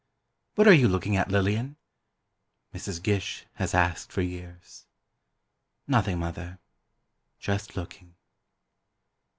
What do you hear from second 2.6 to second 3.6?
Mrs. Gish